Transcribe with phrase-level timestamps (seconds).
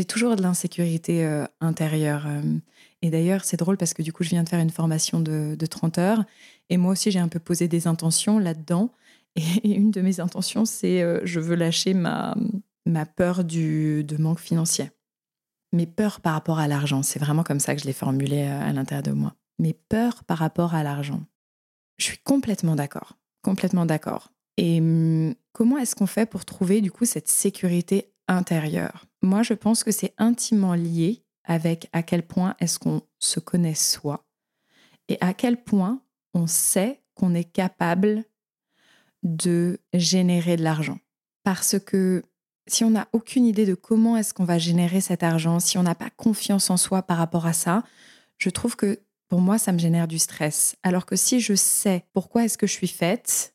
[0.00, 2.26] J'ai toujours de l'insécurité euh, intérieure.
[2.26, 2.40] euh,
[3.02, 5.56] et d'ailleurs, c'est drôle parce que du coup, je viens de faire une formation de,
[5.58, 6.24] de 30 heures.
[6.70, 8.92] Et moi aussi, j'ai un peu posé des intentions là-dedans.
[9.36, 12.34] Et une de mes intentions, c'est euh, je veux lâcher ma,
[12.86, 14.90] ma peur du, de manque financier.
[15.74, 18.70] Mes peurs par rapport à l'argent, c'est vraiment comme ça que je l'ai formulé euh,
[18.70, 19.34] à l'intérieur de moi.
[19.58, 21.20] Mes peurs par rapport à l'argent.
[21.98, 23.18] Je suis complètement d'accord.
[23.42, 24.32] Complètement d'accord.
[24.56, 29.54] Et hum, comment est-ce qu'on fait pour trouver du coup cette sécurité intérieure Moi, je
[29.54, 34.24] pense que c'est intimement lié avec à quel point est-ce qu'on se connaît soi
[35.08, 36.00] et à quel point
[36.34, 38.24] on sait qu'on est capable
[39.22, 40.98] de générer de l'argent.
[41.42, 42.22] Parce que
[42.66, 45.82] si on n'a aucune idée de comment est-ce qu'on va générer cet argent, si on
[45.82, 47.82] n'a pas confiance en soi par rapport à ça,
[48.38, 50.76] je trouve que pour moi, ça me génère du stress.
[50.82, 53.54] Alors que si je sais pourquoi est-ce que je suis faite,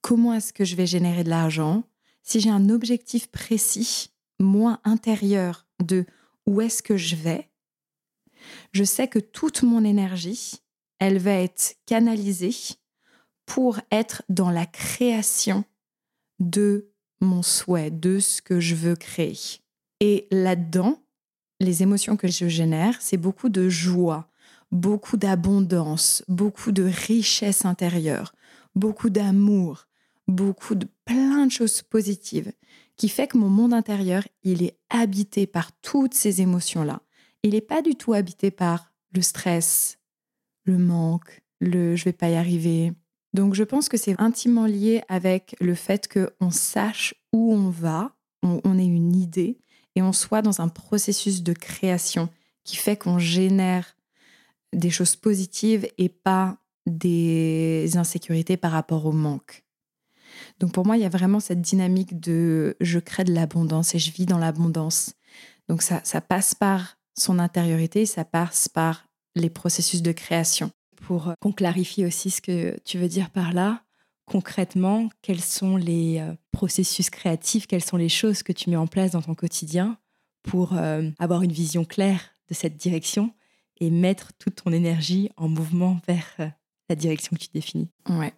[0.00, 1.82] comment est-ce que je vais générer de l'argent,
[2.28, 6.04] si j'ai un objectif précis, moins intérieur de
[6.46, 7.48] où est-ce que je vais,
[8.72, 10.56] je sais que toute mon énergie,
[10.98, 12.54] elle va être canalisée
[13.46, 15.64] pour être dans la création
[16.38, 16.90] de
[17.22, 19.62] mon souhait, de ce que je veux créer.
[20.00, 21.02] Et là-dedans,
[21.60, 24.28] les émotions que je génère, c'est beaucoup de joie,
[24.70, 28.34] beaucoup d'abondance, beaucoup de richesse intérieure,
[28.74, 29.87] beaucoup d'amour,
[30.28, 32.52] beaucoup de plein de choses positives
[32.96, 37.00] qui fait que mon monde intérieur, il est habité par toutes ces émotions-là.
[37.42, 39.98] Il n'est pas du tout habité par le stress,
[40.64, 42.92] le manque, le je vais pas y arriver.
[43.32, 48.16] Donc je pense que c'est intimement lié avec le fait qu'on sache où on va,
[48.42, 49.58] on, on ait une idée
[49.94, 52.28] et on soit dans un processus de création
[52.64, 53.96] qui fait qu'on génère
[54.72, 59.64] des choses positives et pas des insécurités par rapport au manque.
[60.60, 63.98] Donc pour moi, il y a vraiment cette dynamique de je crée de l'abondance et
[63.98, 65.14] je vis dans l'abondance.
[65.68, 70.70] Donc ça, passe par son intériorité, ça passe par les processus de création.
[70.96, 73.82] Pour qu'on clarifie aussi ce que tu veux dire par là,
[74.28, 78.86] concrètement, quels sont les euh, processus créatifs, quelles sont les choses que tu mets en
[78.86, 79.98] place dans ton quotidien
[80.42, 83.32] pour euh, avoir une vision claire de cette direction
[83.80, 86.48] et mettre toute ton énergie en mouvement vers euh,
[86.88, 87.88] la direction que tu définis?
[88.08, 88.32] Ouais.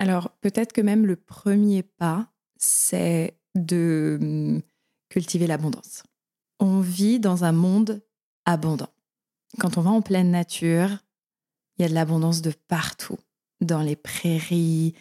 [0.00, 4.62] Alors peut-être que même le premier pas, c'est de hum,
[5.10, 6.02] cultiver l'abondance.
[6.58, 8.02] On vit dans un monde
[8.46, 8.88] abondant.
[9.58, 10.88] Quand on va en pleine nature,
[11.76, 13.18] il y a de l'abondance de partout,
[13.60, 14.94] dans les prairies.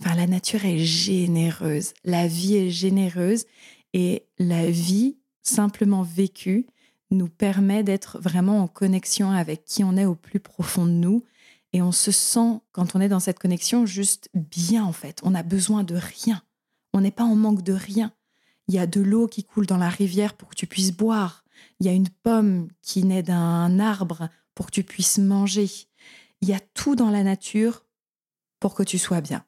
[0.00, 3.46] Enfin, la nature est généreuse, la vie est généreuse
[3.94, 6.66] et la vie simplement vécue
[7.10, 11.24] nous permet d'être vraiment en connexion avec qui on est au plus profond de nous
[11.74, 15.18] et on se sent, quand on est dans cette connexion, juste bien en fait.
[15.24, 16.40] On n'a besoin de rien.
[16.92, 18.12] On n'est pas en manque de rien.
[18.68, 21.44] Il y a de l'eau qui coule dans la rivière pour que tu puisses boire.
[21.80, 25.68] Il y a une pomme qui naît d'un arbre pour que tu puisses manger.
[26.40, 27.84] Il y a tout dans la nature
[28.60, 29.44] pour que tu sois bien.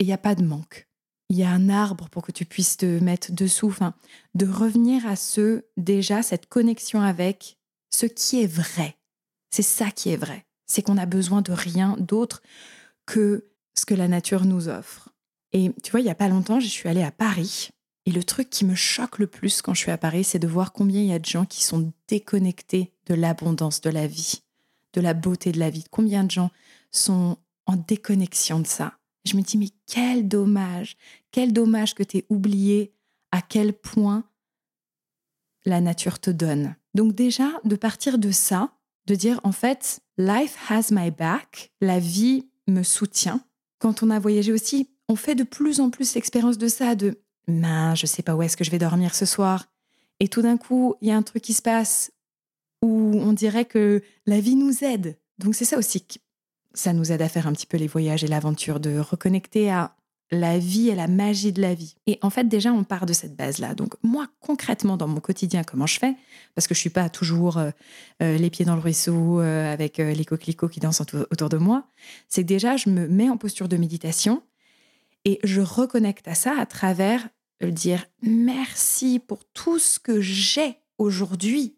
[0.00, 0.88] Et il n'y a pas de manque.
[1.28, 3.68] Il y a un arbre pour que tu puisses te mettre dessous.
[3.68, 3.94] Enfin,
[4.34, 8.96] de revenir à ce, déjà, cette connexion avec ce qui est vrai.
[9.50, 12.42] C'est ça qui est vrai c'est qu'on a besoin de rien d'autre
[13.06, 15.10] que ce que la nature nous offre.
[15.52, 17.70] Et tu vois, il n'y a pas longtemps, je suis allée à Paris.
[18.06, 20.48] Et le truc qui me choque le plus quand je suis à Paris, c'est de
[20.48, 24.42] voir combien il y a de gens qui sont déconnectés de l'abondance de la vie,
[24.94, 25.84] de la beauté de la vie.
[25.90, 26.50] Combien de gens
[26.90, 27.36] sont
[27.66, 28.94] en déconnexion de ça.
[29.24, 30.96] Je me dis, mais quel dommage,
[31.30, 32.92] quel dommage que tu aies oublié
[33.30, 34.24] à quel point
[35.64, 36.74] la nature te donne.
[36.94, 38.72] Donc déjà, de partir de ça,
[39.06, 43.40] de dire en fait, life has my back, la vie me soutient.
[43.78, 47.20] Quand on a voyagé aussi, on fait de plus en plus l'expérience de ça, de
[47.48, 49.66] mince, je sais pas où est-ce que je vais dormir ce soir.
[50.20, 52.12] Et tout d'un coup, il y a un truc qui se passe
[52.82, 55.16] où on dirait que la vie nous aide.
[55.38, 56.06] Donc c'est ça aussi.
[56.74, 59.96] ça nous aide à faire un petit peu les voyages et l'aventure, de reconnecter à
[60.32, 61.94] la vie et la magie de la vie.
[62.06, 63.74] Et en fait, déjà, on part de cette base-là.
[63.74, 66.14] Donc, moi, concrètement, dans mon quotidien, comment je fais?
[66.54, 67.70] Parce que je suis pas toujours euh,
[68.22, 71.86] euh, les pieds dans le ruisseau euh, avec les coquelicots qui dansent autour de moi.
[72.28, 74.42] C'est que déjà, je me mets en posture de méditation
[75.26, 77.28] et je reconnecte à ça à travers
[77.60, 81.76] le dire merci pour tout ce que j'ai aujourd'hui.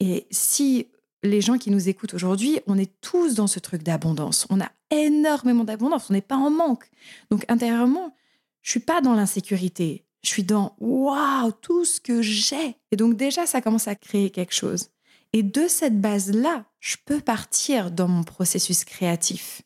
[0.00, 0.88] Et si
[1.22, 4.46] les gens qui nous écoutent aujourd'hui, on est tous dans ce truc d'abondance.
[4.50, 6.90] On a énormément d'abondance, on n'est pas en manque.
[7.30, 8.14] Donc intérieurement,
[8.62, 10.04] je suis pas dans l'insécurité.
[10.22, 12.76] Je suis dans waouh, tout ce que j'ai.
[12.90, 14.90] Et donc déjà, ça commence à créer quelque chose.
[15.32, 19.62] Et de cette base-là, je peux partir dans mon processus créatif.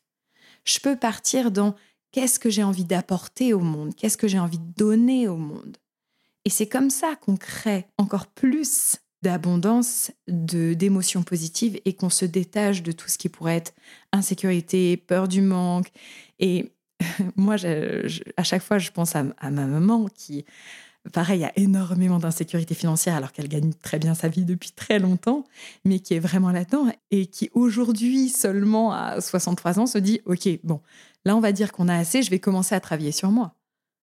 [0.63, 1.75] Je peux partir dans
[2.11, 5.77] qu'est-ce que j'ai envie d'apporter au monde, qu'est-ce que j'ai envie de donner au monde?
[6.45, 12.25] Et c'est comme ça qu'on crée encore plus d'abondance, de d'émotions positives et qu'on se
[12.25, 13.73] détache de tout ce qui pourrait être
[14.11, 15.91] insécurité, peur du manque.
[16.39, 16.71] Et
[17.35, 17.55] moi,
[18.37, 20.45] à chaque fois, je pense à, ma maman qui,
[21.13, 25.45] pareil, a énormément d'insécurité financière alors qu'elle gagne très bien sa vie depuis très longtemps,
[25.85, 30.47] mais qui est vraiment là-dedans et qui aujourd'hui, seulement à 63 ans, se dit, OK,
[30.63, 30.81] bon,
[31.25, 33.53] là, on va dire qu'on a assez, je vais commencer à travailler sur moi.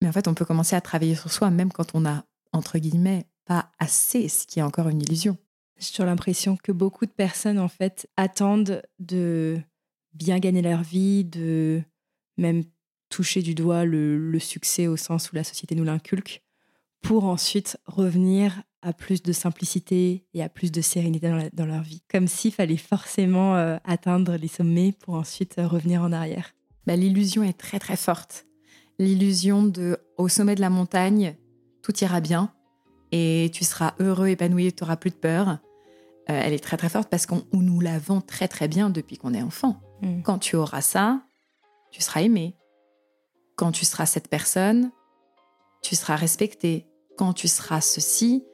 [0.02, 2.78] Mais en fait, on peut commencer à travailler sur soi même quand on a, entre
[2.78, 5.36] guillemets, pas assez, ce qui est encore une illusion.
[5.78, 9.58] J'ai toujours l'impression que beaucoup de personnes, en fait, attendent de
[10.12, 11.82] bien gagner leur vie, de
[12.38, 12.62] même
[13.08, 16.42] toucher du doigt le, succès au sens où la société nous l'inculque,
[17.02, 22.02] pour ensuite revenir à plus de simplicité et à plus de sérénité dans, leur vie.
[22.10, 26.54] Comme s'il fallait forcément euh, atteindre les sommets pour ensuite euh, revenir en arrière.
[26.86, 28.46] Bah, L'illusion est très très forte.
[28.98, 31.36] L'illusion de au sommet de la montagne,
[31.82, 32.52] tout ira bien,
[33.16, 35.48] et tu seras heureux, épanoui, tu n'auras plus de peur.
[35.48, 35.56] Euh,
[36.26, 39.32] elle est très très forte parce qu'on nous la vend très très bien depuis qu'on
[39.34, 39.80] est enfant.
[40.02, 40.22] Mm.
[40.22, 41.22] Quand tu auras ça,
[41.92, 42.56] tu seras aimé.
[43.54, 44.90] Quand tu seras cette personne,
[45.80, 46.88] tu seras respecté.
[47.16, 48.44] Quand tu seras ceci.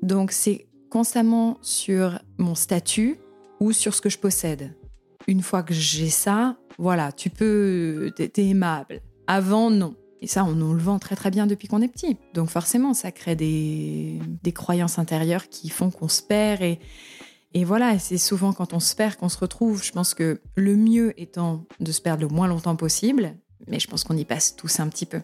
[0.00, 3.18] Donc c'est constamment sur mon statut
[3.60, 4.74] ou sur ce que je possède.
[5.26, 9.02] Une fois que j'ai ça, voilà, tu peux, t'es aimable.
[9.26, 9.96] Avant, non.
[10.22, 12.16] Et ça, on nous le vend très très bien depuis qu'on est petit.
[12.34, 14.20] Donc forcément, ça crée des,
[14.54, 16.62] croyances intérieures qui font qu'on se perd.
[16.62, 16.78] Et,
[17.54, 19.82] et voilà, c'est souvent quand on se perd qu'on se retrouve.
[19.82, 23.34] Je pense que le mieux étant de se perdre le moins longtemps possible,
[23.68, 25.20] mais je pense qu'on y passe tous un petit peu.